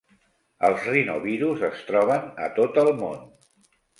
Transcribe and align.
Els 0.69 0.85
rinovirus 0.93 1.61
es 1.69 1.83
troben 1.91 2.25
a 2.47 2.49
tot 2.57 2.79
el 2.87 2.91
món. 3.05 3.23